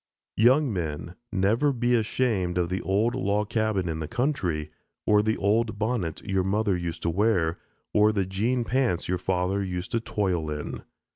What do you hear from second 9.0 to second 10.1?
your father used to